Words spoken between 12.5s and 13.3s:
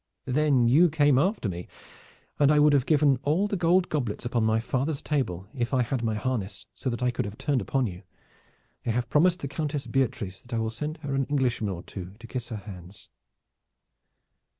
hands."